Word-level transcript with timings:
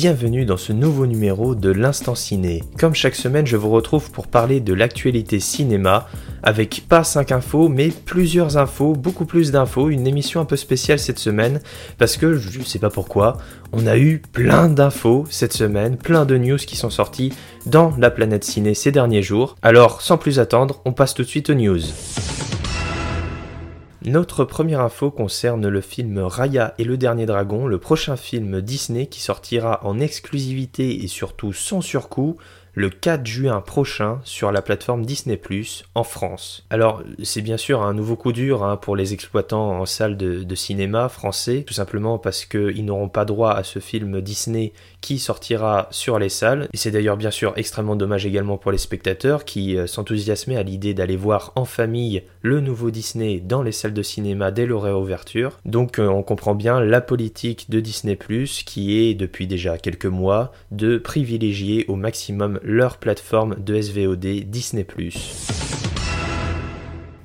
Bienvenue 0.00 0.44
dans 0.44 0.56
ce 0.56 0.72
nouveau 0.72 1.06
numéro 1.06 1.56
de 1.56 1.72
l'Instant 1.72 2.14
Ciné. 2.14 2.62
Comme 2.78 2.94
chaque 2.94 3.16
semaine, 3.16 3.48
je 3.48 3.56
vous 3.56 3.70
retrouve 3.70 4.12
pour 4.12 4.28
parler 4.28 4.60
de 4.60 4.72
l'actualité 4.72 5.40
cinéma, 5.40 6.06
avec 6.44 6.84
pas 6.88 7.02
5 7.02 7.32
infos, 7.32 7.68
mais 7.68 7.88
plusieurs 7.88 8.58
infos, 8.58 8.92
beaucoup 8.92 9.24
plus 9.24 9.50
d'infos, 9.50 9.88
une 9.88 10.06
émission 10.06 10.40
un 10.40 10.44
peu 10.44 10.54
spéciale 10.54 11.00
cette 11.00 11.18
semaine, 11.18 11.60
parce 11.98 12.16
que 12.16 12.36
je 12.36 12.62
sais 12.62 12.78
pas 12.78 12.90
pourquoi, 12.90 13.38
on 13.72 13.88
a 13.88 13.98
eu 13.98 14.22
plein 14.32 14.68
d'infos 14.68 15.26
cette 15.30 15.52
semaine, 15.52 15.96
plein 15.96 16.24
de 16.24 16.38
news 16.38 16.58
qui 16.58 16.76
sont 16.76 16.90
sorties 16.90 17.32
dans 17.66 17.92
la 17.98 18.12
planète 18.12 18.44
ciné 18.44 18.74
ces 18.74 18.92
derniers 18.92 19.24
jours. 19.24 19.56
Alors, 19.62 20.00
sans 20.00 20.16
plus 20.16 20.38
attendre, 20.38 20.80
on 20.84 20.92
passe 20.92 21.12
tout 21.12 21.22
de 21.22 21.28
suite 21.28 21.50
aux 21.50 21.54
news. 21.54 21.80
Notre 24.04 24.44
première 24.44 24.80
info 24.80 25.10
concerne 25.10 25.66
le 25.66 25.80
film 25.80 26.20
Raya 26.20 26.72
et 26.78 26.84
le 26.84 26.96
Dernier 26.96 27.26
Dragon, 27.26 27.66
le 27.66 27.78
prochain 27.78 28.16
film 28.16 28.60
Disney 28.60 29.06
qui 29.06 29.20
sortira 29.20 29.84
en 29.84 29.98
exclusivité 29.98 31.02
et 31.02 31.08
surtout 31.08 31.52
sans 31.52 31.80
surcoût 31.80 32.36
le 32.74 32.90
4 32.90 33.26
juin 33.26 33.60
prochain 33.60 34.20
sur 34.22 34.52
la 34.52 34.62
plateforme 34.62 35.04
Disney 35.04 35.40
en 35.96 36.04
France. 36.04 36.64
Alors 36.70 37.02
c'est 37.24 37.42
bien 37.42 37.56
sûr 37.56 37.82
un 37.82 37.92
nouveau 37.92 38.14
coup 38.14 38.30
dur 38.30 38.62
hein, 38.62 38.76
pour 38.76 38.94
les 38.94 39.14
exploitants 39.14 39.80
en 39.80 39.84
salle 39.84 40.16
de 40.16 40.54
cinéma 40.54 41.08
français, 41.08 41.64
tout 41.66 41.74
simplement 41.74 42.18
parce 42.18 42.44
qu'ils 42.44 42.84
n'auront 42.84 43.08
pas 43.08 43.24
droit 43.24 43.50
à 43.50 43.64
ce 43.64 43.80
film 43.80 44.20
Disney 44.20 44.72
qui 45.00 45.18
sortira 45.18 45.88
sur 45.90 46.18
les 46.18 46.28
salles. 46.28 46.68
Et 46.72 46.76
c'est 46.76 46.90
d'ailleurs 46.90 47.16
bien 47.16 47.30
sûr 47.30 47.52
extrêmement 47.56 47.96
dommage 47.96 48.26
également 48.26 48.58
pour 48.58 48.72
les 48.72 48.78
spectateurs 48.78 49.44
qui 49.44 49.76
euh, 49.76 49.86
s'enthousiasmaient 49.86 50.56
à 50.56 50.62
l'idée 50.62 50.94
d'aller 50.94 51.16
voir 51.16 51.52
en 51.56 51.64
famille 51.64 52.22
le 52.42 52.60
nouveau 52.60 52.90
Disney 52.90 53.40
dans 53.40 53.62
les 53.62 53.72
salles 53.72 53.94
de 53.94 54.02
cinéma 54.02 54.50
dès 54.50 54.66
leur 54.66 54.82
réouverture. 54.82 55.58
Donc 55.64 55.98
euh, 55.98 56.08
on 56.08 56.22
comprend 56.22 56.54
bien 56.54 56.80
la 56.80 57.00
politique 57.00 57.70
de 57.70 57.80
Disney 57.80 58.18
qui 58.66 58.98
est 58.98 59.14
depuis 59.14 59.46
déjà 59.46 59.78
quelques 59.78 60.06
mois 60.06 60.52
de 60.70 60.98
privilégier 60.98 61.84
au 61.88 61.96
maximum 61.96 62.58
leur 62.62 62.96
plateforme 62.96 63.56
de 63.56 63.80
SVOD 63.80 64.26
Disney. 64.46 64.86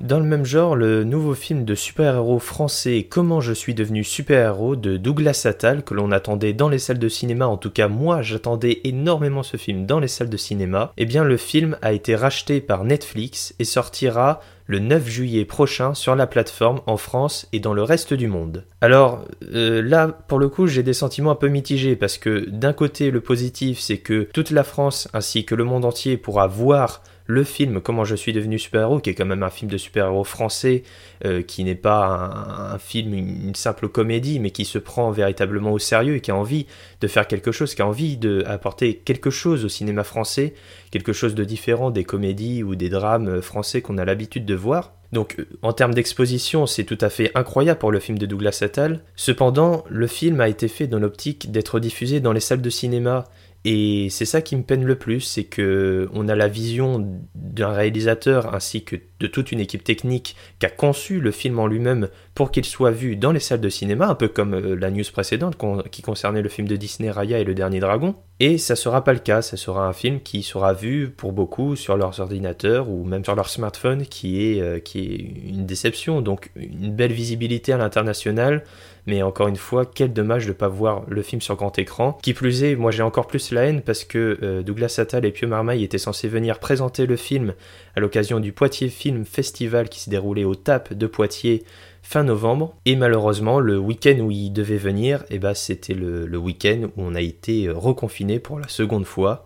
Dans 0.04 0.18
le 0.18 0.26
même 0.26 0.44
genre, 0.44 0.76
le 0.76 1.02
nouveau 1.02 1.32
film 1.32 1.64
de 1.64 1.74
super-héros 1.74 2.38
français 2.38 3.06
Comment 3.08 3.40
je 3.40 3.54
suis 3.54 3.72
devenu 3.72 4.04
super-héros 4.04 4.76
de 4.76 4.98
Douglas 4.98 5.46
Attal 5.46 5.82
que 5.82 5.94
l'on 5.94 6.12
attendait 6.12 6.52
dans 6.52 6.68
les 6.68 6.78
salles 6.78 6.98
de 6.98 7.08
cinéma, 7.08 7.46
en 7.46 7.56
tout 7.56 7.70
cas 7.70 7.88
moi 7.88 8.20
j'attendais 8.20 8.82
énormément 8.84 9.42
ce 9.42 9.56
film 9.56 9.86
dans 9.86 10.00
les 10.00 10.08
salles 10.08 10.28
de 10.28 10.36
cinéma, 10.36 10.92
eh 10.98 11.06
bien 11.06 11.24
le 11.24 11.38
film 11.38 11.78
a 11.80 11.94
été 11.94 12.16
racheté 12.16 12.60
par 12.60 12.84
Netflix 12.84 13.54
et 13.58 13.64
sortira 13.64 14.40
le 14.66 14.78
9 14.78 15.08
juillet 15.08 15.46
prochain 15.46 15.94
sur 15.94 16.14
la 16.14 16.26
plateforme 16.26 16.82
en 16.84 16.98
France 16.98 17.48
et 17.54 17.60
dans 17.60 17.72
le 17.72 17.82
reste 17.82 18.12
du 18.12 18.26
monde. 18.26 18.66
Alors 18.82 19.24
euh, 19.54 19.80
là, 19.80 20.08
pour 20.08 20.38
le 20.38 20.50
coup, 20.50 20.66
j'ai 20.66 20.82
des 20.82 20.92
sentiments 20.92 21.30
un 21.30 21.34
peu 21.34 21.48
mitigés 21.48 21.96
parce 21.96 22.18
que 22.18 22.50
d'un 22.50 22.74
côté, 22.74 23.10
le 23.10 23.22
positif, 23.22 23.80
c'est 23.80 23.98
que 23.98 24.28
toute 24.34 24.50
la 24.50 24.64
France 24.64 25.08
ainsi 25.14 25.46
que 25.46 25.54
le 25.54 25.64
monde 25.64 25.86
entier 25.86 26.18
pourra 26.18 26.46
voir 26.46 27.02
le 27.26 27.44
film 27.44 27.80
Comment 27.80 28.04
je 28.04 28.14
suis 28.14 28.32
devenu 28.32 28.58
super-héros, 28.58 29.00
qui 29.00 29.10
est 29.10 29.14
quand 29.14 29.24
même 29.24 29.42
un 29.42 29.50
film 29.50 29.70
de 29.70 29.78
super-héros 29.78 30.24
français, 30.24 30.82
euh, 31.24 31.42
qui 31.42 31.64
n'est 31.64 31.74
pas 31.74 32.06
un, 32.06 32.74
un, 32.74 32.78
film, 32.78 33.14
une 33.14 33.54
simple 33.54 33.88
comédie, 33.88 34.40
mais 34.40 34.50
qui 34.50 34.64
se 34.64 34.78
prend 34.78 35.10
véritablement 35.10 35.72
au 35.72 35.78
sérieux 35.78 36.16
et 36.16 36.20
qui 36.20 36.30
a 36.30 36.36
envie 36.36 36.66
de 37.00 37.08
faire 37.08 37.26
quelque 37.26 37.52
chose, 37.52 37.74
qui 37.74 37.82
a 37.82 37.86
envie 37.86 38.16
d'apporter 38.16 38.96
quelque 38.96 39.30
chose 39.30 39.64
au 39.64 39.68
cinéma 39.68 40.04
français, 40.04 40.54
quelque 40.90 41.12
chose 41.12 41.34
de 41.34 41.44
différent 41.44 41.90
des 41.90 42.04
comédies 42.04 42.62
ou 42.62 42.74
des 42.74 42.88
drames 42.88 43.40
français 43.40 43.80
qu'on 43.80 43.98
a 43.98 44.04
l'habitude 44.04 44.44
de 44.44 44.54
voir. 44.54 44.92
Donc 45.14 45.36
en 45.62 45.72
termes 45.72 45.94
d'exposition, 45.94 46.66
c'est 46.66 46.84
tout 46.84 46.98
à 47.00 47.08
fait 47.08 47.30
incroyable 47.34 47.78
pour 47.78 47.92
le 47.92 48.00
film 48.00 48.18
de 48.18 48.26
Douglas 48.26 48.58
Attal. 48.62 49.00
Cependant, 49.14 49.84
le 49.88 50.08
film 50.08 50.40
a 50.40 50.48
été 50.48 50.66
fait 50.66 50.88
dans 50.88 50.98
l'optique 50.98 51.52
d'être 51.52 51.78
diffusé 51.78 52.18
dans 52.18 52.32
les 52.32 52.40
salles 52.40 52.60
de 52.60 52.70
cinéma 52.70 53.24
et 53.66 54.08
c'est 54.10 54.26
ça 54.26 54.42
qui 54.42 54.56
me 54.56 54.62
peine 54.62 54.84
le 54.84 54.96
plus, 54.96 55.20
c'est 55.20 55.44
que 55.44 56.10
on 56.12 56.28
a 56.28 56.34
la 56.34 56.48
vision 56.48 57.08
d'un 57.34 57.72
réalisateur 57.72 58.54
ainsi 58.54 58.84
que 58.84 58.96
de 59.20 59.26
toute 59.26 59.52
une 59.52 59.60
équipe 59.60 59.82
technique 59.82 60.36
qui 60.58 60.66
a 60.66 60.68
conçu 60.68 61.18
le 61.18 61.30
film 61.30 61.58
en 61.58 61.66
lui-même 61.66 62.08
pour 62.34 62.50
qu'il 62.50 62.66
soit 62.66 62.90
vu 62.90 63.16
dans 63.16 63.32
les 63.32 63.40
salles 63.40 63.62
de 63.62 63.70
cinéma, 63.70 64.06
un 64.06 64.14
peu 64.14 64.28
comme 64.28 64.74
la 64.74 64.90
news 64.90 65.04
précédente 65.10 65.56
qui 65.90 66.02
concernait 66.02 66.42
le 66.42 66.48
film 66.50 66.68
de 66.68 66.76
Disney 66.76 67.10
Raya 67.10 67.38
et 67.38 67.44
le 67.44 67.54
Dernier 67.54 67.80
Dragon. 67.80 68.14
Et 68.38 68.58
ça 68.58 68.76
sera 68.76 69.02
pas 69.02 69.14
le 69.14 69.20
cas, 69.20 69.40
ça 69.40 69.56
sera 69.56 69.86
un 69.86 69.94
film 69.94 70.20
qui 70.20 70.42
sera 70.42 70.74
vu 70.74 71.08
pour 71.08 71.32
beaucoup 71.32 71.74
sur 71.74 71.96
leurs 71.96 72.20
ordinateurs 72.20 72.90
ou 72.90 73.04
même 73.04 73.24
sur 73.24 73.34
leur 73.34 73.48
smartphone, 73.48 74.04
qui 74.04 74.42
est, 74.42 74.82
qui 74.82 74.98
est 74.98 75.48
une 75.48 75.64
déception. 75.64 76.20
Donc 76.20 76.50
une 76.56 76.94
belle 76.94 77.12
visibilité 77.12 77.72
à 77.72 77.78
l'international, 77.78 78.62
mais 79.06 79.22
encore 79.22 79.48
une 79.48 79.56
fois, 79.56 79.84
quel 79.84 80.12
dommage 80.12 80.44
de 80.44 80.50
ne 80.50 80.54
pas 80.54 80.68
voir 80.68 81.02
le 81.08 81.22
film 81.22 81.42
sur 81.42 81.56
grand 81.56 81.78
écran. 81.78 82.18
Qui 82.22 82.32
plus 82.32 82.64
est, 82.64 82.76
moi 82.76 82.90
j'ai 82.90 83.02
encore 83.02 83.26
plus 83.26 83.52
la 83.52 83.62
haine 83.62 83.82
parce 83.82 84.04
que 84.04 84.38
euh, 84.42 84.62
Douglas 84.62 84.96
Attal 84.98 85.24
et 85.24 85.30
Pio 85.30 85.48
Marmaille 85.48 85.84
étaient 85.84 85.98
censés 85.98 86.28
venir 86.28 86.58
présenter 86.58 87.06
le 87.06 87.16
film 87.16 87.54
à 87.96 88.00
l'occasion 88.00 88.40
du 88.40 88.52
Poitiers 88.52 88.88
Film 88.88 89.24
Festival 89.24 89.88
qui 89.88 90.00
s'est 90.00 90.10
déroulé 90.10 90.44
au 90.44 90.54
TAP 90.54 90.94
de 90.94 91.06
Poitiers 91.06 91.64
fin 92.02 92.22
novembre. 92.22 92.76
Et 92.84 92.96
malheureusement, 92.96 93.60
le 93.60 93.78
week-end 93.78 94.18
où 94.20 94.30
ils 94.30 94.50
devaient 94.50 94.76
venir, 94.76 95.24
eh 95.30 95.38
ben, 95.38 95.54
c'était 95.54 95.94
le, 95.94 96.36
week-end 96.36 96.88
où 96.96 97.02
on 97.02 97.14
a 97.14 97.20
été 97.20 97.70
reconfiné 97.70 98.38
pour 98.38 98.58
la 98.58 98.68
seconde 98.68 99.06
fois. 99.06 99.44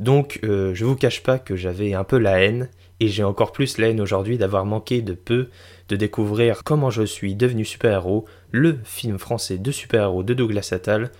Donc 0.00 0.40
euh, 0.44 0.74
je 0.74 0.84
vous 0.84 0.96
cache 0.96 1.22
pas 1.22 1.38
que 1.38 1.56
j'avais 1.56 1.94
un 1.94 2.04
peu 2.04 2.18
la 2.18 2.40
haine 2.40 2.68
et 3.00 3.08
j'ai 3.08 3.24
encore 3.24 3.52
plus 3.52 3.78
la 3.78 3.88
haine 3.88 4.00
aujourd'hui 4.00 4.38
d'avoir 4.38 4.64
manqué 4.64 5.02
de 5.02 5.12
peu 5.12 5.48
de 5.88 5.96
découvrir 5.96 6.64
comment 6.64 6.90
je 6.90 7.02
suis 7.02 7.34
devenu 7.34 7.64
super-héros, 7.64 8.26
le 8.50 8.78
film 8.84 9.18
français 9.18 9.58
de 9.58 9.70
super-héros 9.70 10.22
de 10.22 10.34
Douglas 10.34 10.70
Attal, 10.72 11.10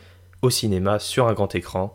au 0.42 0.50
cinéma 0.50 0.98
sur 0.98 1.26
un 1.26 1.32
grand 1.32 1.54
écran. 1.54 1.94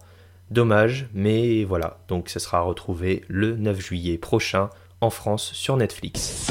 Dommage, 0.51 1.07
mais 1.13 1.63
voilà, 1.63 1.99
donc 2.07 2.29
ça 2.29 2.39
sera 2.39 2.61
retrouvé 2.61 3.23
le 3.27 3.55
9 3.55 3.79
juillet 3.79 4.17
prochain 4.17 4.69
en 5.01 5.09
France 5.09 5.51
sur 5.53 5.77
Netflix. 5.77 6.47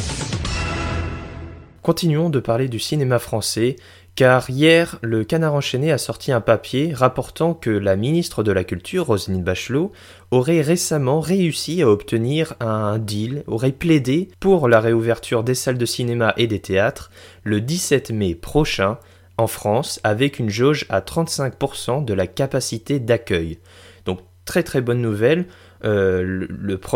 Continuons 1.83 2.31
de 2.31 2.39
parler 2.39 2.69
du 2.69 2.79
cinéma 2.79 3.19
français, 3.19 3.77
car 4.15 4.51
hier, 4.51 4.99
le 5.03 5.25
Canard 5.25 5.55
enchaîné 5.55 5.91
a 5.91 5.99
sorti 5.99 6.33
un 6.33 6.41
papier 6.43 6.93
rapportant 6.93 7.55
que 7.55 7.71
la 7.71 7.97
ministre 7.97 8.43
de 8.43 8.53
la 8.53 8.65
Culture, 8.65 9.07
Roselyne 9.07 9.43
Bachelot, 9.43 9.93
aurait 10.31 10.61
récemment 10.61 11.21
réussi 11.21 11.83
à 11.83 11.89
obtenir 11.89 12.55
un 12.61 12.99
deal, 12.99 13.43
aurait 13.47 13.73
plaidé 13.73 14.29
pour 14.39 14.69
la 14.69 14.81
réouverture 14.81 15.43
des 15.45 15.55
salles 15.55 15.79
de 15.79 15.87
cinéma 15.87 16.35
et 16.37 16.47
des 16.47 16.61
théâtres 16.61 17.11
le 17.43 17.61
17 17.61 18.11
mai 18.11 18.35
prochain 18.35 18.99
en 19.39 19.47
France 19.47 19.99
avec 20.05 20.39
une 20.39 20.51
jauge 20.51 20.85
à 20.91 21.01
35% 21.01 22.05
de 22.05 22.15
la 22.15 22.27
capacité 22.27 23.01
d'accueil. 23.01 23.59
Donc 24.05 24.21
très 24.45 24.63
très 24.63 24.83
bonne 24.83 25.01
nouvelle. 25.01 25.47
Euh, 25.85 26.47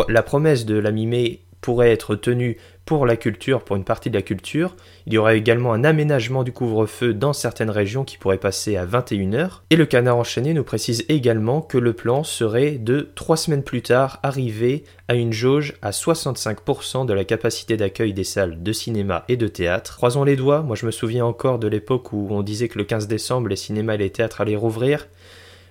la 0.08 0.22
promesse 0.22 0.66
de 0.66 0.76
la 0.76 0.92
mi-mai 0.92 1.40
pourrait 1.60 1.90
être 1.90 2.14
tenue 2.14 2.58
pour 2.86 3.04
la 3.04 3.16
culture, 3.16 3.62
pour 3.62 3.74
une 3.74 3.84
partie 3.84 4.10
de 4.10 4.14
la 4.14 4.22
culture. 4.22 4.76
Il 5.06 5.12
y 5.12 5.18
aura 5.18 5.34
également 5.34 5.72
un 5.72 5.82
aménagement 5.82 6.44
du 6.44 6.52
couvre-feu 6.52 7.12
dans 7.12 7.32
certaines 7.32 7.68
régions 7.68 8.04
qui 8.04 8.16
pourrait 8.16 8.38
passer 8.38 8.76
à 8.76 8.86
21h. 8.86 9.60
Et 9.70 9.76
le 9.76 9.86
canard 9.86 10.16
enchaîné 10.16 10.54
nous 10.54 10.62
précise 10.62 11.04
également 11.08 11.60
que 11.60 11.78
le 11.78 11.92
plan 11.92 12.22
serait 12.22 12.78
de 12.78 13.10
trois 13.16 13.36
semaines 13.36 13.64
plus 13.64 13.82
tard 13.82 14.20
arriver 14.22 14.84
à 15.08 15.16
une 15.16 15.32
jauge 15.32 15.74
à 15.82 15.90
65% 15.90 17.06
de 17.06 17.12
la 17.12 17.24
capacité 17.24 17.76
d'accueil 17.76 18.12
des 18.12 18.24
salles 18.24 18.62
de 18.62 18.72
cinéma 18.72 19.24
et 19.28 19.36
de 19.36 19.48
théâtre. 19.48 19.96
Croisons 19.96 20.22
les 20.22 20.36
doigts, 20.36 20.62
moi 20.62 20.76
je 20.76 20.86
me 20.86 20.92
souviens 20.92 21.26
encore 21.26 21.58
de 21.58 21.66
l'époque 21.66 22.12
où 22.12 22.28
on 22.30 22.42
disait 22.42 22.68
que 22.68 22.78
le 22.78 22.84
15 22.84 23.08
décembre 23.08 23.48
les 23.48 23.56
cinémas 23.56 23.94
et 23.94 23.98
les 23.98 24.10
théâtres 24.10 24.40
allaient 24.40 24.54
rouvrir. 24.54 25.08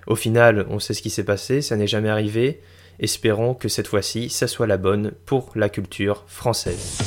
Au 0.05 0.15
final, 0.15 0.65
on 0.69 0.79
sait 0.79 0.93
ce 0.93 1.01
qui 1.01 1.09
s'est 1.09 1.23
passé, 1.23 1.61
ça 1.61 1.77
n'est 1.77 1.87
jamais 1.87 2.09
arrivé. 2.09 2.59
Espérons 2.99 3.53
que 3.53 3.67
cette 3.67 3.87
fois-ci, 3.87 4.29
ça 4.29 4.47
soit 4.47 4.67
la 4.67 4.77
bonne 4.77 5.11
pour 5.25 5.51
la 5.55 5.69
culture 5.69 6.23
française. 6.27 6.97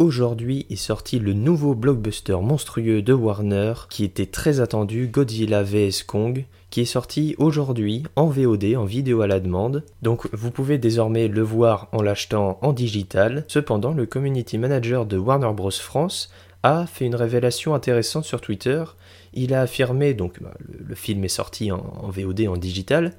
Aujourd'hui 0.00 0.66
est 0.70 0.76
sorti 0.76 1.18
le 1.18 1.34
nouveau 1.34 1.74
blockbuster 1.74 2.38
monstrueux 2.40 3.02
de 3.02 3.12
Warner 3.12 3.74
qui 3.90 4.02
était 4.02 4.26
très 4.26 4.60
attendu, 4.60 5.08
Godzilla 5.08 5.62
vs 5.62 6.04
Kong, 6.06 6.46
qui 6.70 6.80
est 6.80 6.86
sorti 6.86 7.34
aujourd'hui 7.38 8.04
en 8.16 8.26
VOD, 8.26 8.76
en 8.76 8.84
vidéo 8.84 9.20
à 9.20 9.26
la 9.26 9.40
demande. 9.40 9.84
Donc 10.00 10.26
vous 10.32 10.50
pouvez 10.50 10.78
désormais 10.78 11.28
le 11.28 11.42
voir 11.42 11.88
en 11.92 12.00
l'achetant 12.00 12.58
en 12.62 12.72
digital. 12.72 13.44
Cependant, 13.46 13.92
le 13.92 14.06
community 14.06 14.56
manager 14.56 15.04
de 15.04 15.18
Warner 15.18 15.52
Bros. 15.52 15.70
France 15.70 16.30
a 16.62 16.86
fait 16.86 17.04
une 17.04 17.14
révélation 17.14 17.74
intéressante 17.74 18.24
sur 18.24 18.40
Twitter. 18.40 18.82
Il 19.34 19.54
a 19.54 19.60
affirmé, 19.60 20.14
donc 20.14 20.42
bah, 20.42 20.54
le, 20.66 20.94
film 20.94 21.22
est 21.24 21.28
sorti 21.28 21.70
en, 21.70 21.78
en 22.02 22.08
VOD, 22.08 22.46
en 22.48 22.56
digital, 22.56 23.12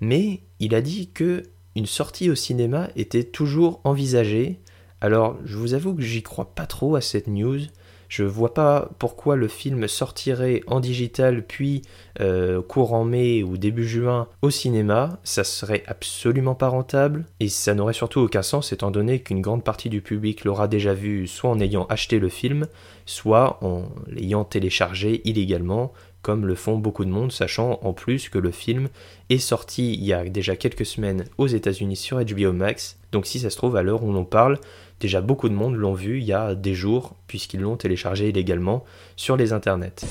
mais 0.00 0.40
il 0.60 0.74
a 0.74 0.80
dit 0.80 1.10
que 1.12 1.42
une 1.74 1.86
sortie 1.86 2.30
au 2.30 2.34
cinéma 2.34 2.88
était 2.96 3.24
toujours 3.24 3.80
envisagée. 3.84 4.60
Alors, 5.02 5.36
je 5.44 5.58
vous 5.58 5.74
avoue 5.74 5.94
que 5.94 6.02
j'y 6.02 6.22
crois 6.22 6.54
pas 6.54 6.66
trop 6.66 6.96
à 6.96 7.02
cette 7.02 7.26
news. 7.26 7.60
Je 8.08 8.22
vois 8.22 8.54
pas 8.54 8.88
pourquoi 8.98 9.36
le 9.36 9.48
film 9.48 9.88
sortirait 9.88 10.62
en 10.68 10.80
digital 10.80 11.44
puis 11.44 11.82
euh, 12.20 12.62
courant 12.62 13.04
mai 13.04 13.42
ou 13.42 13.58
début 13.58 13.86
juin 13.86 14.28
au 14.42 14.50
cinéma. 14.50 15.18
Ça 15.24 15.44
serait 15.44 15.82
absolument 15.86 16.54
pas 16.54 16.68
rentable 16.68 17.26
et 17.40 17.48
ça 17.48 17.74
n'aurait 17.74 17.92
surtout 17.92 18.20
aucun 18.20 18.42
sens 18.42 18.72
étant 18.72 18.90
donné 18.90 19.20
qu'une 19.20 19.42
grande 19.42 19.64
partie 19.64 19.90
du 19.90 20.00
public 20.00 20.44
l'aura 20.44 20.68
déjà 20.68 20.94
vu 20.94 21.26
soit 21.26 21.50
en 21.50 21.60
ayant 21.60 21.86
acheté 21.86 22.18
le 22.18 22.28
film, 22.28 22.68
soit 23.06 23.58
en 23.62 23.88
l'ayant 24.06 24.44
téléchargé 24.44 25.20
illégalement 25.28 25.92
comme 26.26 26.44
le 26.44 26.56
font 26.56 26.76
beaucoup 26.76 27.04
de 27.04 27.10
monde, 27.10 27.30
sachant 27.30 27.78
en 27.82 27.92
plus 27.92 28.28
que 28.28 28.38
le 28.40 28.50
film 28.50 28.88
est 29.30 29.38
sorti 29.38 29.94
il 29.94 30.04
y 30.04 30.12
a 30.12 30.24
déjà 30.24 30.56
quelques 30.56 30.84
semaines 30.84 31.24
aux 31.38 31.46
États-Unis 31.46 31.94
sur 31.94 32.18
HBO 32.20 32.52
Max. 32.52 32.98
Donc 33.12 33.26
si 33.26 33.38
ça 33.38 33.48
se 33.48 33.56
trouve 33.56 33.76
à 33.76 33.84
l'heure 33.84 34.02
où 34.02 34.12
l'on 34.12 34.24
parle, 34.24 34.58
déjà 34.98 35.20
beaucoup 35.20 35.48
de 35.48 35.54
monde 35.54 35.76
l'ont 35.76 35.94
vu 35.94 36.18
il 36.18 36.24
y 36.24 36.32
a 36.32 36.56
des 36.56 36.74
jours 36.74 37.14
puisqu'ils 37.28 37.60
l'ont 37.60 37.76
téléchargé 37.76 38.28
illégalement 38.28 38.84
sur 39.14 39.36
les 39.36 39.52
internets. 39.52 40.04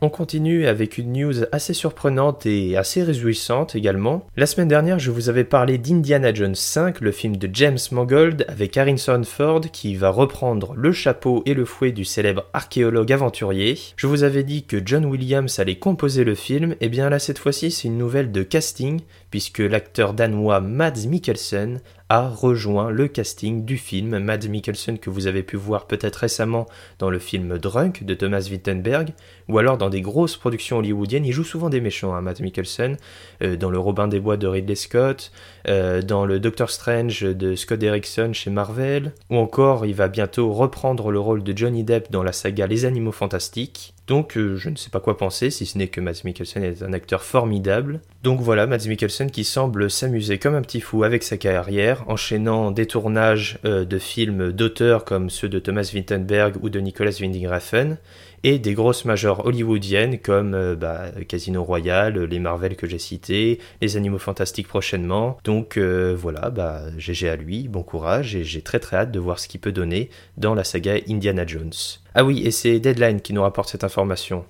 On 0.00 0.10
continue 0.10 0.66
avec 0.66 0.96
une 0.96 1.12
news 1.12 1.44
assez 1.50 1.74
surprenante 1.74 2.46
et 2.46 2.76
assez 2.76 3.02
réjouissante 3.02 3.74
également. 3.74 4.24
La 4.36 4.46
semaine 4.46 4.68
dernière, 4.68 5.00
je 5.00 5.10
vous 5.10 5.28
avais 5.28 5.42
parlé 5.42 5.76
d'Indiana 5.76 6.32
Jones 6.32 6.54
5, 6.54 7.00
le 7.00 7.10
film 7.10 7.36
de 7.36 7.50
James 7.52 7.78
Mangold 7.90 8.44
avec 8.46 8.76
Harrison 8.76 9.24
Ford 9.24 9.62
qui 9.72 9.96
va 9.96 10.10
reprendre 10.10 10.72
le 10.76 10.92
chapeau 10.92 11.42
et 11.46 11.54
le 11.54 11.64
fouet 11.64 11.90
du 11.90 12.04
célèbre 12.04 12.44
archéologue 12.52 13.12
aventurier. 13.12 13.76
Je 13.96 14.06
vous 14.06 14.22
avais 14.22 14.44
dit 14.44 14.62
que 14.62 14.80
John 14.84 15.04
Williams 15.04 15.58
allait 15.58 15.80
composer 15.80 16.22
le 16.22 16.36
film, 16.36 16.76
et 16.80 16.88
bien 16.88 17.10
là 17.10 17.18
cette 17.18 17.38
fois-ci 17.38 17.72
c'est 17.72 17.88
une 17.88 17.98
nouvelle 17.98 18.30
de 18.30 18.44
casting 18.44 19.00
puisque 19.32 19.58
l'acteur 19.58 20.14
danois 20.14 20.60
Mads 20.60 21.08
Mikkelsen 21.08 21.80
a 22.08 22.28
rejoint 22.28 22.90
le 22.90 23.08
casting 23.08 23.64
du 23.64 23.76
film. 23.76 24.18
Mads 24.18 24.48
Mikkelsen 24.48 24.98
que 24.98 25.10
vous 25.10 25.26
avez 25.26 25.42
pu 25.42 25.56
voir 25.56 25.86
peut-être 25.86 26.16
récemment 26.16 26.66
dans 26.98 27.10
le 27.10 27.18
film 27.18 27.58
Drunk 27.58 28.04
de 28.04 28.14
Thomas 28.14 28.48
Wittenberg, 28.50 29.10
ou 29.48 29.58
alors 29.58 29.78
dans 29.78 29.90
des 29.90 30.00
grosses 30.00 30.36
productions 30.36 30.78
hollywoodiennes. 30.78 31.24
Il 31.24 31.32
joue 31.32 31.44
souvent 31.44 31.68
des 31.68 31.80
méchants, 31.80 32.14
hein, 32.14 32.22
Mads 32.22 32.40
Mikkelsen, 32.40 32.96
euh, 33.42 33.56
dans 33.56 33.70
le 33.70 33.78
Robin 33.78 34.08
des 34.08 34.20
Bois 34.20 34.36
de 34.36 34.46
Ridley 34.46 34.74
Scott, 34.74 35.32
euh, 35.68 36.02
dans 36.02 36.24
le 36.24 36.40
Doctor 36.40 36.70
Strange 36.70 37.22
de 37.22 37.54
Scott 37.54 37.78
Derrickson 37.78 38.30
chez 38.32 38.50
Marvel, 38.50 39.12
ou 39.30 39.36
encore 39.36 39.86
il 39.86 39.94
va 39.94 40.08
bientôt 40.08 40.52
reprendre 40.52 41.10
le 41.10 41.20
rôle 41.20 41.42
de 41.42 41.56
Johnny 41.56 41.84
Depp 41.84 42.10
dans 42.10 42.22
la 42.22 42.32
saga 42.32 42.66
Les 42.66 42.84
Animaux 42.84 43.12
Fantastiques. 43.12 43.94
Donc 44.08 44.38
euh, 44.38 44.56
je 44.56 44.70
ne 44.70 44.76
sais 44.76 44.88
pas 44.88 45.00
quoi 45.00 45.18
penser, 45.18 45.50
si 45.50 45.66
ce 45.66 45.76
n'est 45.76 45.88
que 45.88 46.00
Mads 46.00 46.22
Mikkelsen 46.24 46.64
est 46.64 46.82
un 46.82 46.94
acteur 46.94 47.22
formidable. 47.22 48.00
Donc 48.22 48.40
voilà, 48.40 48.66
Mads 48.66 48.88
Mikkelsen 48.88 49.30
qui 49.30 49.44
semble 49.44 49.90
s'amuser 49.90 50.38
comme 50.38 50.54
un 50.54 50.62
petit 50.62 50.80
fou 50.80 51.04
avec 51.04 51.22
sa 51.22 51.36
carrière, 51.36 52.04
enchaînant 52.08 52.70
des 52.70 52.86
tournages 52.86 53.58
euh, 53.66 53.84
de 53.84 53.98
films 53.98 54.50
d'auteurs 54.50 55.04
comme 55.04 55.28
ceux 55.28 55.50
de 55.50 55.58
Thomas 55.58 55.90
Wittenberg 55.92 56.56
ou 56.62 56.70
de 56.70 56.80
Nicolas 56.80 57.12
Winding 57.20 57.48
Refn, 57.48 57.96
et 58.44 58.58
des 58.58 58.74
grosses 58.74 59.04
majors 59.04 59.46
hollywoodiennes 59.46 60.18
comme 60.18 60.54
euh, 60.54 60.76
bah, 60.76 61.10
Casino 61.28 61.62
Royale, 61.62 62.22
les 62.24 62.38
Marvel 62.38 62.76
que 62.76 62.86
j'ai 62.86 62.98
cités, 62.98 63.58
les 63.80 63.96
Animaux 63.96 64.18
Fantastiques 64.18 64.68
prochainement. 64.68 65.38
Donc 65.44 65.78
voilà, 65.78 66.50
bah, 66.50 66.82
GG 66.96 67.28
à 67.28 67.36
lui, 67.36 67.68
bon 67.68 67.82
courage, 67.82 68.34
et 68.34 68.44
j'ai 68.44 68.62
très 68.62 68.78
très 68.80 68.96
hâte 68.96 69.10
de 69.10 69.18
voir 69.18 69.38
ce 69.38 69.48
qu'il 69.48 69.60
peut 69.60 69.72
donner 69.72 70.10
dans 70.36 70.54
la 70.54 70.64
saga 70.64 70.94
Indiana 71.08 71.46
Jones. 71.46 71.72
Ah 72.14 72.24
oui, 72.24 72.42
et 72.44 72.50
c'est 72.50 72.80
Deadline 72.80 73.20
qui 73.20 73.32
nous 73.32 73.42
rapporte 73.42 73.70
cette 73.70 73.84
information. 73.84 74.44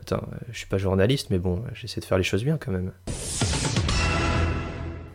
Attends, 0.00 0.22
euh, 0.32 0.36
je 0.52 0.58
suis 0.58 0.66
pas 0.66 0.78
journaliste, 0.78 1.28
mais 1.30 1.38
bon, 1.38 1.62
j'essaie 1.74 2.00
de 2.00 2.04
faire 2.04 2.18
les 2.18 2.24
choses 2.24 2.44
bien 2.44 2.58
quand 2.58 2.72
même. 2.72 2.92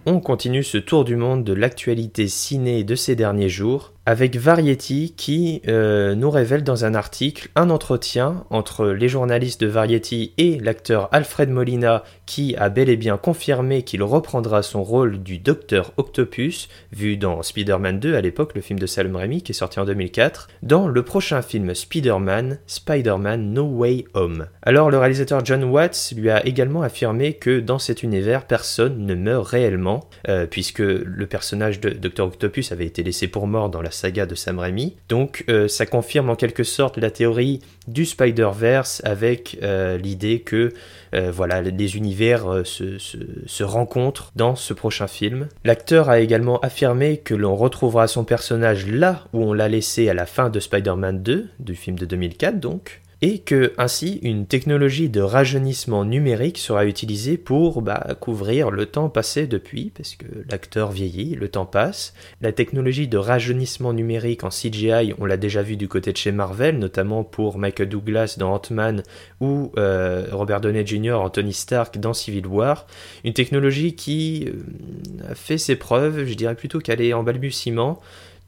On 0.08 0.20
continue 0.20 0.64
ce 0.64 0.80
tour 0.80 1.06
du 1.06 1.16
monde 1.16 1.44
de 1.44 1.54
l'actualité 1.54 2.28
ciné 2.28 2.84
de 2.84 2.96
ces 2.96 3.16
derniers 3.16 3.50
jours 3.50 3.94
avec 4.06 4.36
Variety 4.36 5.14
qui 5.16 5.62
euh, 5.68 6.16
nous 6.16 6.32
révèle 6.32 6.64
dans 6.64 6.86
un 6.86 6.96
article 6.96 7.50
un 7.56 7.70
entretien 7.70 8.46
entre 8.50 8.88
les 8.88 9.08
journalistes 9.08 9.62
de 9.62 9.68
Variety 9.68 10.34
et 10.38 10.60
l'acteur 10.60 11.08
Alfred 11.12 11.50
Molina 11.50 12.04
qui 12.26 12.56
a 12.56 12.70
bel 12.70 12.90
et 12.90 12.98
bien 12.98 13.18
confirmé 13.18 13.84
qu'il 13.84 14.02
reprendra 14.02 14.64
son 14.64 14.84
rôle 14.84 15.22
du 15.22 15.38
Docteur 15.38 15.92
Octopus, 15.98 16.70
vu 16.92 17.18
dans 17.18 17.44
Spider-Man 17.44 18.00
2 18.00 18.16
à 18.16 18.22
l'époque, 18.22 18.56
le 18.56 18.62
film 18.62 18.80
de 18.80 18.86
Salem 18.88 19.16
Raimi 19.16 19.44
qui 19.44 19.52
est 19.52 19.56
sorti 19.56 19.80
en 19.80 19.86
2004, 19.86 20.48
dans 20.64 20.88
le 20.88 21.04
prochain 21.04 21.42
film 21.42 21.76
Spider-Man, 21.76 22.60
Spider-Man 22.66 23.54
No 23.54 23.66
Way 23.66 24.06
Home. 24.14 24.48
Alors 24.64 24.90
le 24.90 24.98
réalisateur 24.98 25.46
John 25.46 25.64
Watts 25.66 26.14
lui 26.16 26.30
a 26.30 26.46
également 26.46 26.82
affirmé 26.82 27.34
que 27.34 27.60
dans 27.60 27.80
cet 27.80 28.02
univers 28.02 28.48
personne 28.48 29.06
ne 29.06 29.14
meurt 29.14 29.48
réellement, 29.48 30.10
euh, 30.28 30.48
puisque 30.48 30.80
le 30.80 31.28
personnage 31.28 31.80
de 31.80 31.90
Docteur 31.90 32.28
Octopus 32.28 32.72
avait 32.72 32.86
été 32.86 33.04
laissé 33.04 33.28
pour 33.28 33.46
mort 33.46 33.70
dans 33.70 33.82
la 33.82 33.91
saga 33.92 34.26
de 34.26 34.36
Sam 34.36 34.60
Raimi. 34.60 34.96
Donc 35.10 35.46
euh, 35.50 35.68
ça 35.68 35.86
confirme 35.86 36.30
en 36.30 36.36
quelque 36.36 36.64
sorte 36.64 36.98
la 36.98 37.12
théorie 37.12 37.62
du 37.88 38.06
Spider-Verse 38.06 39.02
avec 39.06 39.58
euh, 39.62 39.98
l'idée 39.98 40.42
que 40.42 40.74
euh, 41.14 41.32
voilà, 41.32 41.62
les 41.62 41.98
univers 41.98 42.62
se, 42.64 42.98
se, 42.98 43.64
rencontrent 43.64 44.32
dans 44.36 44.56
ce 44.56 44.74
prochain 44.74 45.08
film. 45.08 45.48
L'acteur 45.64 46.10
a 46.10 46.20
également 46.20 46.60
affirmé 46.60 47.18
que 47.18 47.34
l'on 47.34 47.56
retrouvera 47.56 48.08
son 48.08 48.24
personnage 48.24 48.88
là 48.88 49.26
où 49.34 49.44
on 49.44 49.54
l'a 49.54 49.68
laissé 49.68 50.10
à 50.10 50.14
la 50.14 50.26
fin 50.26 50.50
de 50.50 50.60
Spider-Man 50.60 51.22
2, 51.22 51.50
du 51.60 51.76
film 51.76 51.98
de 51.98 52.06
2004 52.06 52.60
donc 52.60 53.02
et 53.22 53.40
que 53.40 53.74
ainsi 53.78 54.20
une 54.24 54.48
technologie 54.48 55.10
de 55.10 55.22
rajeunissement 55.22 56.06
numérique 56.06 56.58
sera 56.58 56.86
utilisée 56.86 57.38
pour 57.38 57.84
bah, 57.84 58.16
couvrir 58.20 58.72
le 58.72 58.88
temps 58.88 59.10
passé 59.10 59.46
depuis, 59.46 59.92
parce 59.96 60.16
que 60.16 60.26
l'acteur 60.50 60.92
vieillit, 60.92 61.36
le 61.36 61.48
temps 61.48 61.68
passe. 61.68 62.16
La 62.42 62.52
technologie 62.52 63.08
de 63.08 63.18
rajeunissement 63.18 63.94
numérique 63.94 64.44
en 64.44 64.50
CGI, 64.50 65.14
on 65.20 65.26
l'a 65.26 65.38
déjà 65.38 65.62
vu 65.62 65.78
du 65.78 65.88
côté 65.88 66.12
de 66.12 66.18
chez 66.18 66.32
Marvel, 66.32 66.80
notamment 66.80 67.24
pour 67.24 67.60
Michael 67.60 67.90
Douglas 67.90 68.36
dans 68.40 68.54
Ant-Man 68.54 69.04
ou 69.40 69.72
euh, 69.78 70.26
Robert 70.32 70.60
Downey 70.60 70.86
Jr. 70.86 71.14
en 71.14 71.30
Tony 71.30 71.54
Stark 71.54 72.00
dans 72.00 72.14
Civil 72.14 72.48
War. 72.48 72.88
Une 73.24 73.34
technologie 73.34 73.96
qui 73.96 74.48
euh, 74.48 75.36
fait 75.36 75.60
ses 75.60 75.76
preuves, 75.76 76.26
je 76.26 76.34
dirais 76.34 76.56
plutôt 76.56 76.80
qu'elle 76.80 77.02
est 77.02 77.14
en 77.14 77.22
balbutiement. 77.22 78.00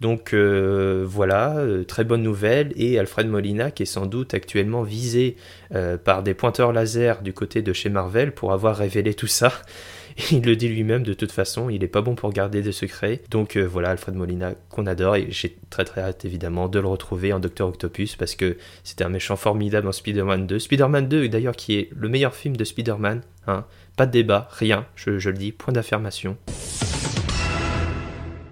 Donc 0.03 0.33
euh, 0.33 1.05
voilà, 1.07 1.55
euh, 1.59 1.85
très 1.85 2.03
bonne 2.03 2.23
nouvelle. 2.23 2.73
Et 2.75 2.99
Alfred 2.99 3.25
Molina, 3.25 3.71
qui 3.71 3.83
est 3.83 3.85
sans 3.85 4.05
doute 4.05 4.33
actuellement 4.33 4.83
visé 4.83 5.37
euh, 5.73 5.97
par 5.97 6.23
des 6.23 6.33
pointeurs 6.33 6.73
laser 6.73 7.21
du 7.21 7.31
côté 7.31 7.61
de 7.61 7.71
chez 7.71 7.87
Marvel 7.87 8.33
pour 8.33 8.51
avoir 8.51 8.75
révélé 8.75 9.13
tout 9.13 9.27
ça. 9.27 9.53
Il 10.31 10.45
le 10.45 10.57
dit 10.57 10.67
lui-même, 10.67 11.03
de 11.03 11.13
toute 11.13 11.31
façon, 11.31 11.69
il 11.69 11.79
n'est 11.79 11.87
pas 11.87 12.01
bon 12.01 12.13
pour 12.13 12.31
garder 12.31 12.61
des 12.61 12.73
secrets. 12.73 13.21
Donc 13.31 13.57
voilà, 13.57 13.89
Alfred 13.91 14.13
Molina 14.13 14.53
qu'on 14.69 14.85
adore 14.85 15.15
et 15.15 15.25
j'ai 15.29 15.57
très 15.71 15.85
très 15.85 16.01
hâte 16.01 16.23
évidemment 16.23 16.67
de 16.67 16.79
le 16.79 16.87
retrouver 16.87 17.33
en 17.33 17.39
Docteur 17.39 17.69
Octopus 17.69 18.15
parce 18.15 18.35
que 18.35 18.57
c'était 18.83 19.05
un 19.05 19.09
méchant 19.09 19.37
formidable 19.37 19.87
en 19.87 19.91
Spider-Man 19.91 20.45
2. 20.45 20.59
Spider-Man 20.59 21.07
2 21.07 21.29
d'ailleurs 21.29 21.55
qui 21.55 21.79
est 21.79 21.89
le 21.95 22.09
meilleur 22.09 22.35
film 22.35 22.55
de 22.55 22.63
Spider-Man. 22.63 23.21
Hein. 23.47 23.65
Pas 23.95 24.05
de 24.05 24.11
débat, 24.11 24.49
rien, 24.51 24.85
je, 24.95 25.17
je 25.17 25.31
le 25.31 25.37
dis, 25.37 25.51
point 25.51 25.73
d'affirmation. 25.73 26.37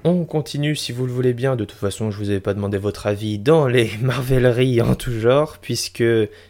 On 0.03 0.25
continue 0.25 0.75
si 0.75 0.91
vous 0.91 1.05
le 1.05 1.11
voulez 1.11 1.33
bien, 1.33 1.55
de 1.55 1.63
toute 1.63 1.77
façon 1.77 2.09
je 2.09 2.17
vous 2.17 2.31
avais 2.31 2.39
pas 2.39 2.55
demandé 2.55 2.79
votre 2.79 3.05
avis 3.05 3.37
dans 3.37 3.67
les 3.67 3.91
Marveleries 4.01 4.81
en 4.81 4.95
tout 4.95 5.11
genre, 5.11 5.59
puisque 5.61 6.03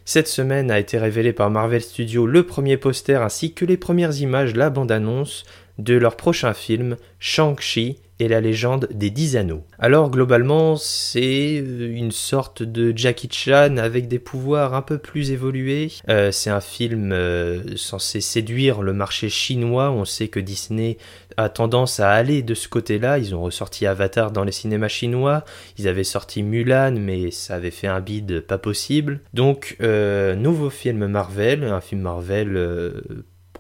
cette 0.05 0.29
semaine 0.29 0.71
a 0.71 0.79
été 0.79 0.97
révélé 0.97 1.33
par 1.33 1.49
Marvel 1.49 1.81
Studios 1.81 2.25
le 2.25 2.43
premier 2.43 2.77
poster 2.77 3.21
ainsi 3.21 3.53
que 3.53 3.65
les 3.65 3.75
premières 3.75 4.21
images, 4.21 4.55
la 4.55 4.69
bande-annonce 4.69 5.43
de 5.79 5.95
leur 5.95 6.15
prochain 6.15 6.53
film, 6.53 6.95
Shang-Chi 7.19 7.97
la 8.27 8.41
légende 8.41 8.87
des 8.93 9.09
dix 9.09 9.35
anneaux. 9.35 9.63
Alors 9.79 10.09
globalement, 10.09 10.75
c'est 10.75 11.61
euh, 11.61 11.91
une 11.91 12.11
sorte 12.11 12.63
de 12.63 12.93
Jackie 12.95 13.29
Chan 13.31 13.77
avec 13.77 14.07
des 14.07 14.19
pouvoirs 14.19 14.73
un 14.73 14.81
peu 14.81 14.97
plus 14.97 15.31
évolués. 15.31 15.91
Euh, 16.09 16.31
c'est 16.31 16.49
un 16.49 16.61
film 16.61 17.11
euh, 17.11 17.61
censé 17.75 18.21
séduire 18.21 18.81
le 18.81 18.93
marché 18.93 19.29
chinois. 19.29 19.91
On 19.91 20.05
sait 20.05 20.27
que 20.27 20.39
Disney 20.39 20.97
a 21.37 21.49
tendance 21.49 21.99
à 21.99 22.11
aller 22.11 22.43
de 22.43 22.53
ce 22.53 22.67
côté-là. 22.67 23.17
Ils 23.17 23.33
ont 23.35 23.41
ressorti 23.41 23.85
Avatar 23.85 24.31
dans 24.31 24.43
les 24.43 24.51
cinémas 24.51 24.87
chinois. 24.87 25.43
Ils 25.77 25.87
avaient 25.87 26.03
sorti 26.03 26.43
Mulan, 26.43 26.95
mais 26.99 27.31
ça 27.31 27.55
avait 27.55 27.71
fait 27.71 27.87
un 27.87 28.01
bide 28.01 28.41
pas 28.41 28.57
possible. 28.57 29.21
Donc, 29.33 29.77
nouveau 29.79 30.69
film 30.69 31.07
Marvel, 31.07 31.63
un 31.63 31.79
film 31.79 32.01
Marvel 32.01 32.93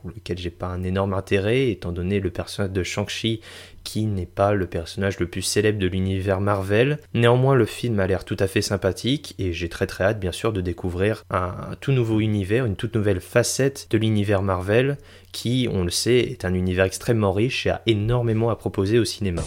pour 0.01 0.09
lequel 0.09 0.37
j'ai 0.37 0.49
pas 0.49 0.67
un 0.67 0.83
énorme 0.83 1.13
intérêt, 1.13 1.69
étant 1.69 1.91
donné 1.91 2.19
le 2.19 2.31
personnage 2.31 2.71
de 2.71 2.83
Shang-Chi 2.83 3.41
qui 3.83 4.05
n'est 4.05 4.25
pas 4.25 4.53
le 4.53 4.67
personnage 4.67 5.19
le 5.19 5.27
plus 5.27 5.41
célèbre 5.41 5.79
de 5.79 5.87
l'univers 5.87 6.41
Marvel. 6.41 6.99
Néanmoins, 7.13 7.55
le 7.55 7.65
film 7.65 7.99
a 7.99 8.07
l'air 8.07 8.25
tout 8.25 8.37
à 8.39 8.47
fait 8.47 8.61
sympathique 8.61 9.35
et 9.39 9.53
j'ai 9.53 9.69
très 9.69 9.87
très 9.87 10.03
hâte 10.03 10.19
bien 10.19 10.31
sûr 10.31 10.53
de 10.53 10.61
découvrir 10.61 11.23
un, 11.29 11.53
tout 11.79 11.91
nouveau 11.91 12.19
univers, 12.19 12.65
une 12.65 12.75
toute 12.75 12.95
nouvelle 12.95 13.21
facette 13.21 13.87
de 13.89 13.97
l'univers 13.97 14.41
Marvel 14.41 14.97
qui, 15.31 15.67
on 15.71 15.83
le 15.83 15.89
sait, 15.89 16.19
est 16.19 16.45
un 16.45 16.53
univers 16.53 16.85
extrêmement 16.85 17.31
riche 17.31 17.65
et 17.65 17.71
a 17.71 17.81
énormément 17.85 18.49
à 18.49 18.55
proposer 18.55 18.99
au 18.99 19.05
cinéma. 19.05 19.43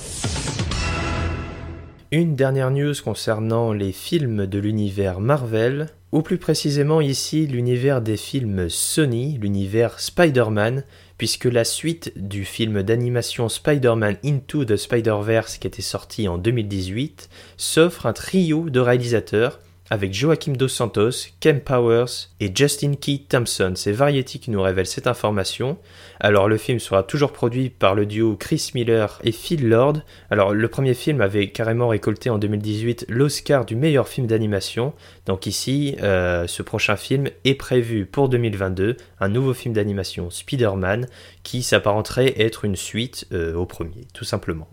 Une 2.11 2.37
dernière 2.37 2.71
news 2.71 2.95
concernant 3.03 3.73
les 3.73 3.91
films 3.91 4.47
de 4.47 4.59
l'univers 4.61 5.19
Marvel, 5.19 5.89
ou 6.15 6.23
plus 6.23 6.39
précisément 6.39 7.01
ici 7.01 7.45
l'univers 7.49 8.01
des 8.01 8.17
films 8.17 8.69
Sony, 8.71 9.37
l'univers 9.37 9.99
Spider-Man, 9.99 10.85
puisque 11.19 11.47
la 11.47 11.65
suite 11.65 12.13
du 12.15 12.45
film 12.45 12.85
d'animation 12.85 13.49
Spider-Man 13.49 14.19
Into 14.25 14.65
the 14.65 14.77
Spider-Verse 14.77 15.59
qui 15.59 15.67
était 15.67 15.83
sorti 15.83 16.29
en 16.29 16.39
2018 16.39 17.29
s'offre 17.57 18.07
un 18.07 18.13
trio 18.13 18.71
de 18.71 18.79
réalisateurs 18.79 19.59
avec 19.91 20.15
Joaquim 20.15 20.53
Dos 20.53 20.69
Santos, 20.69 21.29
Ken 21.41 21.61
Powers 21.61 22.31
et 22.41 22.51
Justin 22.55 22.95
Key 22.95 23.23
Thompson. 23.29 23.75
C'est 23.77 23.93
Variety 23.93 24.39
qui 24.39 24.51
nous 24.51 24.63
révèle 24.63 24.87
cette 24.87 25.07
information. 25.07 25.79
Alors 26.21 26.49
le 26.49 26.57
film 26.57 26.79
sera 26.79 27.03
toujours 27.03 27.33
produit 27.33 27.69
par 27.69 27.95
le 27.95 28.07
duo 28.07 28.37
Chris 28.37 28.71
Miller 28.75 29.19
et 29.25 29.33
Phil 29.33 29.69
Lord. 29.69 29.99
Alors 30.31 30.55
le 30.55 30.69
premier 30.69 30.95
film 30.95 31.21
avait 31.21 31.49
carrément 31.51 31.89
récolté 31.89 32.31
en 32.31 32.39
2018 32.39 33.07
l'Oscar 33.09 33.65
du 33.67 33.77
meilleur 33.77 34.09
film 34.09 34.27
d'animation. 34.27 34.95
Donc 35.27 35.47
ici, 35.47 35.97
euh, 36.03 36.47
ce 36.47 36.63
prochain 36.63 36.97
film 36.97 37.29
est 37.45 37.55
prévu 37.55 38.07
pour 38.07 38.29
2022, 38.29 38.97
un 39.21 39.29
nouveau 39.29 39.53
film 39.53 39.75
d'animation 39.75 40.31
Spider-Man 40.31 41.07
qui 41.43 41.63
s'apparenterait 41.63 42.35
être 42.41 42.65
une 42.65 42.77
suite 42.77 43.27
euh, 43.33 43.55
au 43.55 43.67
premier, 43.67 44.07
tout 44.15 44.25
simplement. 44.25 44.69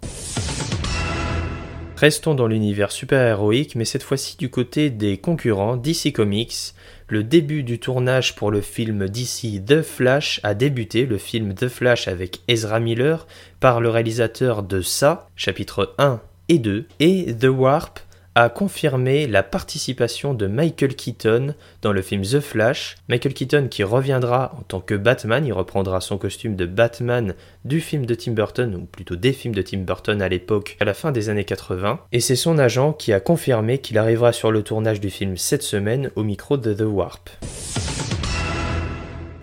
Restons 2.01 2.33
dans 2.33 2.47
l'univers 2.47 2.91
super-héroïque, 2.91 3.75
mais 3.75 3.85
cette 3.85 4.01
fois-ci 4.01 4.35
du 4.35 4.49
côté 4.49 4.89
des 4.89 5.19
concurrents 5.19 5.77
DC 5.77 6.11
Comics. 6.11 6.73
Le 7.07 7.23
début 7.23 7.61
du 7.61 7.77
tournage 7.77 8.35
pour 8.35 8.49
le 8.49 8.61
film 8.61 9.07
DC 9.07 9.63
The 9.63 9.83
Flash 9.83 10.39
a 10.41 10.55
débuté, 10.55 11.05
le 11.05 11.19
film 11.19 11.53
The 11.53 11.67
Flash 11.67 12.07
avec 12.07 12.39
Ezra 12.47 12.79
Miller, 12.79 13.27
par 13.59 13.81
le 13.81 13.89
réalisateur 13.89 14.63
de 14.63 14.81
Ça, 14.81 15.29
chapitre 15.35 15.93
1 15.99 16.19
et 16.49 16.57
2, 16.57 16.87
et 16.99 17.35
The 17.39 17.45
Warp, 17.45 17.99
a 18.35 18.49
confirmé 18.49 19.27
la 19.27 19.43
participation 19.43 20.33
de 20.33 20.47
Michael 20.47 20.95
Keaton 20.95 21.53
dans 21.81 21.91
le 21.91 22.01
film 22.01 22.21
The 22.21 22.39
Flash. 22.39 22.95
Michael 23.09 23.33
Keaton 23.33 23.67
qui 23.69 23.83
reviendra 23.83 24.55
en 24.57 24.61
tant 24.61 24.79
que 24.79 24.95
Batman, 24.95 25.45
il 25.45 25.53
reprendra 25.53 26.01
son 26.01 26.17
costume 26.17 26.55
de 26.55 26.65
Batman 26.65 27.35
du 27.65 27.81
film 27.81 28.05
de 28.05 28.15
Tim 28.15 28.31
Burton, 28.31 28.75
ou 28.75 28.85
plutôt 28.85 29.15
des 29.15 29.33
films 29.33 29.55
de 29.55 29.61
Tim 29.61 29.79
Burton 29.79 30.21
à 30.21 30.29
l'époque, 30.29 30.77
à 30.79 30.85
la 30.85 30.93
fin 30.93 31.11
des 31.11 31.29
années 31.29 31.45
80. 31.45 31.99
Et 32.11 32.19
c'est 32.19 32.35
son 32.35 32.57
agent 32.57 32.93
qui 32.93 33.13
a 33.13 33.19
confirmé 33.19 33.79
qu'il 33.79 33.97
arrivera 33.97 34.31
sur 34.31 34.51
le 34.51 34.63
tournage 34.63 34.99
du 34.99 35.09
film 35.09 35.37
cette 35.37 35.63
semaine 35.63 36.11
au 36.15 36.23
micro 36.23 36.57
de 36.57 36.73
The 36.73 36.81
Warp. 36.81 37.29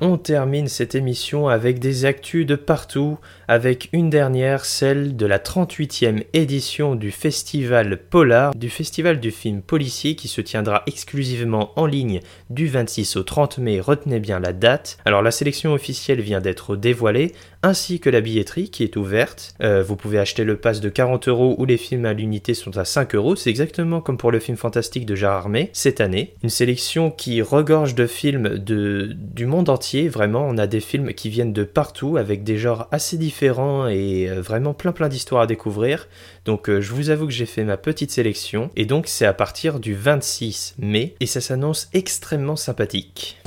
On 0.01 0.17
termine 0.17 0.69
cette 0.69 0.95
émission 0.95 1.49
avec 1.49 1.81
des 1.81 2.05
actus 2.05 2.47
de 2.47 2.55
partout, 2.55 3.19
avec 3.49 3.89
une 3.93 4.11
dernière, 4.11 4.65
celle 4.65 5.17
de 5.17 5.27
la 5.27 5.41
38e 5.41 6.23
édition 6.35 6.95
du 6.95 7.11
Festival 7.11 7.99
Polar, 8.09 8.55
du 8.55 8.71
Festival 8.71 9.19
du 9.19 9.33
film 9.33 9.61
policier 9.61 10.15
qui 10.15 10.29
se 10.29 10.41
tiendra 10.41 10.85
exclusivement 10.87 11.73
en 11.75 11.87
ligne 11.87 12.21
du 12.49 12.69
26 12.69 13.17
au 13.17 13.25
30 13.25 13.59
mai, 13.59 13.81
retenez 13.81 14.21
bien 14.21 14.39
la 14.39 14.53
date. 14.53 14.99
Alors 15.05 15.23
la 15.23 15.33
sélection 15.33 15.73
officielle 15.73 16.21
vient 16.21 16.41
d'être 16.41 16.77
dévoilée, 16.77 17.33
ainsi 17.65 17.99
que 17.99 18.09
la 18.09 18.21
billetterie 18.21 18.71
qui 18.71 18.85
est 18.85 18.97
ouverte. 18.97 19.57
Euh, 19.63 19.83
vous 19.83 19.97
pouvez 19.97 20.21
acheter 20.21 20.45
le 20.45 20.59
pass 20.59 20.81
de 20.81 20.89
40 20.89 21.27
euros 21.27 21.57
où 21.59 21.65
les 21.65 21.77
films 21.77 22.05
à 22.05 22.13
l'unité 22.13 22.55
sont 22.55 22.77
à 22.79 22.85
5 22.85 23.17
euros. 23.17 23.35
C'est 23.35 23.51
exactement 23.51 24.01
comme 24.01 24.17
pour 24.17 24.31
le 24.31 24.39
film 24.39 24.57
fantastique 24.57 25.07
de 25.07 25.17
Gérard 25.17 25.49
May 25.49 25.71
cette 25.73 26.01
année. 26.01 26.35
Une 26.45 26.51
sélection 26.51 27.11
qui 27.11 27.43
regorge 27.43 27.97
de 27.97 28.07
films 28.07 28.59
du 28.59 29.47
monde 29.47 29.69
entier. 29.69 29.88
Vraiment, 29.95 30.47
on 30.47 30.59
a 30.59 30.67
des 30.67 30.81
films 30.81 31.15
qui 31.15 31.31
viennent 31.31 31.53
de 31.53 31.65
partout 31.65 32.17
avec 32.17 32.45
des 32.45 32.59
genres 32.59 32.89
assez 32.93 33.17
différents 33.17 33.87
et 33.87 34.29
euh, 34.29 34.41
vraiment 34.41 34.75
plein 34.75 34.93
plein 34.93 35.09
d'histoires 35.09 35.43
à 35.43 35.47
découvrir. 35.47 36.09
Donc 36.45 36.69
euh, 36.69 36.81
je 36.81 36.93
vous 36.93 37.11
avoue 37.11 37.27
que 37.27 37.33
j'ai 37.33 37.47
fait 37.47 37.65
ma 37.65 37.77
petite 37.77 38.11
sélection 38.11 38.71
et 38.77 38.85
donc 38.85 39.07
c'est 39.07 39.27
à 39.27 39.33
partir 39.33 39.81
du 39.81 39.95
26 39.95 40.75
mai 40.79 41.15
et 41.21 41.27
ça 41.27 41.41
s'annonce 41.41 41.89
extrêmement 41.95 42.57
sympathique. 42.57 43.39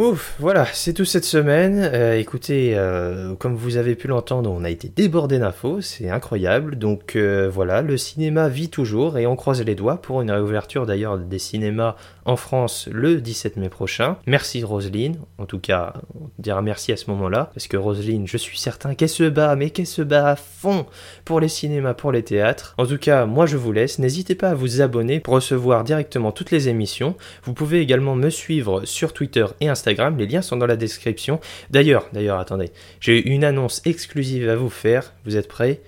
Ouf, 0.00 0.34
voilà, 0.40 0.66
c'est 0.72 0.92
tout 0.92 1.04
cette 1.04 1.24
semaine. 1.24 1.78
Euh, 1.94 2.18
écoutez, 2.18 2.72
euh, 2.76 3.36
comme 3.36 3.54
vous 3.54 3.76
avez 3.76 3.94
pu 3.94 4.08
l'entendre, 4.08 4.50
on 4.50 4.64
a 4.64 4.70
été 4.70 4.88
débordé 4.88 5.38
d'infos, 5.38 5.82
c'est 5.82 6.10
incroyable. 6.10 6.76
Donc 6.76 7.14
euh, 7.14 7.48
voilà, 7.48 7.80
le 7.80 7.96
cinéma 7.96 8.48
vit 8.48 8.68
toujours 8.68 9.18
et 9.18 9.26
on 9.28 9.36
croise 9.36 9.62
les 9.62 9.76
doigts 9.76 10.02
pour 10.02 10.20
une 10.20 10.32
réouverture 10.32 10.84
d'ailleurs 10.84 11.16
des 11.18 11.38
cinémas 11.38 11.94
en 12.24 12.34
France 12.34 12.88
le 12.90 13.20
17 13.20 13.56
mai 13.56 13.68
prochain. 13.68 14.16
Merci 14.26 14.64
Roselyne, 14.64 15.18
en 15.38 15.46
tout 15.46 15.60
cas, 15.60 15.92
on 16.20 16.28
dira 16.40 16.60
merci 16.60 16.90
à 16.90 16.96
ce 16.96 17.08
moment-là, 17.10 17.50
parce 17.54 17.68
que 17.68 17.76
Roselyne, 17.76 18.26
je 18.26 18.36
suis 18.36 18.58
certain 18.58 18.96
qu'elle 18.96 19.08
se 19.08 19.28
bat, 19.28 19.54
mais 19.54 19.70
qu'elle 19.70 19.86
se 19.86 20.02
bat 20.02 20.30
à 20.30 20.36
fond 20.36 20.86
pour 21.24 21.38
les 21.38 21.48
cinémas, 21.48 21.94
pour 21.94 22.10
les 22.10 22.24
théâtres. 22.24 22.74
En 22.78 22.86
tout 22.86 22.98
cas, 22.98 23.26
moi 23.26 23.46
je 23.46 23.56
vous 23.56 23.70
laisse, 23.70 24.00
n'hésitez 24.00 24.34
pas 24.34 24.50
à 24.50 24.54
vous 24.54 24.80
abonner 24.80 25.20
pour 25.20 25.34
recevoir 25.34 25.84
directement 25.84 26.32
toutes 26.32 26.50
les 26.50 26.68
émissions. 26.68 27.14
Vous 27.44 27.52
pouvez 27.54 27.80
également 27.80 28.16
me 28.16 28.30
suivre 28.30 28.84
sur 28.84 29.12
Twitter 29.12 29.46
et 29.60 29.68
Instagram, 29.68 29.83
les 29.86 30.26
liens 30.26 30.42
sont 30.42 30.56
dans 30.56 30.66
la 30.66 30.76
description. 30.76 31.40
D'ailleurs, 31.70 32.08
d'ailleurs, 32.12 32.38
attendez, 32.38 32.70
j'ai 33.00 33.26
une 33.28 33.44
annonce 33.44 33.82
exclusive 33.84 34.48
à 34.48 34.56
vous 34.56 34.70
faire, 34.70 35.12
vous 35.24 35.36
êtes 35.36 35.48
prêts? 35.48 35.80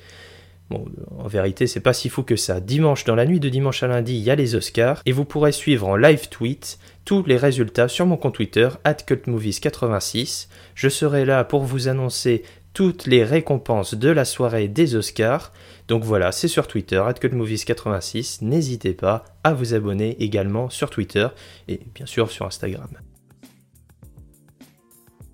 Bon, 0.69 0.85
en 1.17 1.29
vérité, 1.29 1.69
c'est 1.69 1.81
pas 1.81 1.93
si 1.93 2.09
fou 2.09 2.25
que 2.25 2.35
ça. 2.35 2.59
Dimanche, 2.59 3.05
dans 3.05 3.15
la 3.15 3.25
nuit 3.25 3.39
de 3.39 3.49
dimanche 3.49 3.85
à 3.85 3.87
lundi, 3.87 4.17
il 4.17 4.23
y 4.23 4.31
a 4.31 4.35
les 4.35 4.57
Oscars 4.57 5.01
et 5.07 5.13
vous 5.13 5.25
pourrez 5.25 5.53
suivre 5.53 5.87
en 5.87 5.95
live 5.95 6.29
tweet 6.29 6.81
tous 7.05 7.25
les 7.25 7.37
résultats 7.37 7.87
sur 7.87 8.05
mon 8.05 8.17
compte 8.17 8.35
Twitter, 8.35 8.69
atcultmovies86. 8.85 10.49
Je 10.75 10.89
serai 10.89 11.25
là 11.25 11.45
pour 11.45 11.63
vous 11.63 11.87
annoncer 11.87 12.43
toutes 12.75 13.07
les 13.07 13.23
récompenses 13.23 13.95
de 13.95 14.11
la 14.11 14.25
soirée 14.25 14.67
des 14.67 14.97
Oscars. 14.97 15.53
Donc 15.87 16.03
voilà, 16.03 16.33
c'est 16.33 16.49
sur 16.49 16.67
Twitter, 16.67 16.97
atcultmovies86. 16.97 18.45
N'hésitez 18.45 18.93
pas 18.93 19.25
à 19.45 19.55
vous 19.55 19.73
abonner 19.73 20.21
également 20.23 20.69
sur 20.69 20.91
Twitter 20.91 21.29
et 21.69 21.79
bien 21.95 22.07
sûr 22.07 22.31
sur 22.31 22.45
Instagram. 22.45 22.89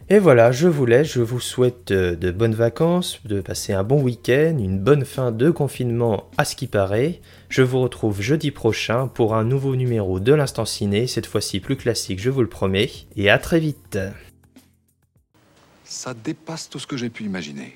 Et 0.09 0.19
voilà, 0.19 0.53
je 0.53 0.69
vous 0.69 0.85
laisse, 0.85 1.13
je 1.13 1.21
vous 1.21 1.41
souhaite 1.41 1.91
euh, 1.91 2.17
de, 2.17 2.31
bonnes 2.31 2.55
vacances, 2.55 3.21
de 3.25 3.41
passer 3.41 3.73
un 3.73 3.85
bon 3.85 4.03
week-end, 4.03 4.57
une 4.59 4.79
bonne 4.79 5.05
fin 5.05 5.33
de 5.33 5.51
confinement 5.51 6.29
à 6.37 6.45
ce 6.45 6.57
qui 6.57 6.67
paraît. 6.67 7.21
Je 7.49 7.63
vous 7.63 7.81
retrouve 7.81 8.21
jeudi 8.21 8.51
prochain 8.51 9.07
pour 9.07 9.35
un 9.35 9.45
nouveau 9.45 9.77
numéro 9.77 10.21
de 10.21 10.35
l'Instant 10.35 10.65
Ciné, 10.65 11.07
cette 11.07 11.27
fois-ci 11.27 11.61
plus 11.61 11.77
classique, 11.77 12.21
je 12.21 12.31
vous 12.31 12.43
le 12.43 12.49
promets, 12.49 12.91
et 13.17 13.31
à 13.31 13.39
très 13.39 13.61
vite. 13.61 13.99
Ça 15.85 16.15
dépasse 16.15 16.69
tout 16.69 16.79
ce 16.79 16.87
que 16.87 16.97
j'ai 16.97 17.11
pu 17.11 17.25
imaginer. 17.25 17.75